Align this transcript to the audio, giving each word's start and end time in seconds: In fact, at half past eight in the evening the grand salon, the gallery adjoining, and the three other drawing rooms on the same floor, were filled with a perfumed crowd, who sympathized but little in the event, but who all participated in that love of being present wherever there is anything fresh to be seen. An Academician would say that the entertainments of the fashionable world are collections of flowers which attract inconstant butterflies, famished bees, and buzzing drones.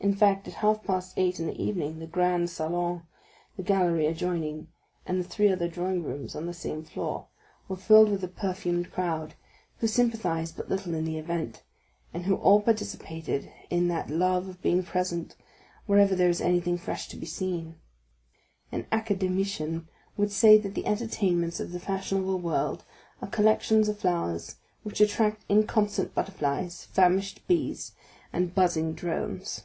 In 0.00 0.14
fact, 0.14 0.46
at 0.46 0.54
half 0.54 0.84
past 0.84 1.12
eight 1.18 1.40
in 1.40 1.46
the 1.48 1.60
evening 1.60 1.98
the 1.98 2.06
grand 2.06 2.48
salon, 2.50 3.02
the 3.56 3.64
gallery 3.64 4.06
adjoining, 4.06 4.68
and 5.04 5.18
the 5.18 5.26
three 5.28 5.50
other 5.50 5.66
drawing 5.66 6.04
rooms 6.04 6.36
on 6.36 6.46
the 6.46 6.54
same 6.54 6.84
floor, 6.84 7.26
were 7.68 7.74
filled 7.76 8.08
with 8.08 8.22
a 8.22 8.28
perfumed 8.28 8.92
crowd, 8.92 9.34
who 9.78 9.88
sympathized 9.88 10.56
but 10.56 10.68
little 10.68 10.94
in 10.94 11.04
the 11.04 11.18
event, 11.18 11.64
but 12.12 12.22
who 12.22 12.36
all 12.36 12.62
participated 12.62 13.50
in 13.70 13.88
that 13.88 14.08
love 14.08 14.46
of 14.48 14.62
being 14.62 14.84
present 14.84 15.34
wherever 15.86 16.14
there 16.14 16.30
is 16.30 16.40
anything 16.40 16.78
fresh 16.78 17.08
to 17.08 17.16
be 17.16 17.26
seen. 17.26 17.74
An 18.70 18.86
Academician 18.92 19.88
would 20.16 20.30
say 20.30 20.56
that 20.58 20.74
the 20.76 20.86
entertainments 20.86 21.58
of 21.58 21.72
the 21.72 21.80
fashionable 21.80 22.38
world 22.38 22.84
are 23.20 23.28
collections 23.28 23.88
of 23.88 23.98
flowers 23.98 24.56
which 24.84 25.00
attract 25.00 25.44
inconstant 25.50 26.14
butterflies, 26.14 26.84
famished 26.92 27.46
bees, 27.48 27.92
and 28.32 28.54
buzzing 28.54 28.94
drones. 28.94 29.64